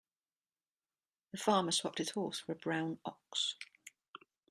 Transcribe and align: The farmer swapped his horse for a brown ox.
The 1.31 1.37
farmer 1.37 1.69
swapped 1.71 1.99
his 1.99 2.09
horse 2.09 2.39
for 2.39 2.53
a 2.53 2.55
brown 2.55 2.97
ox. 3.05 3.53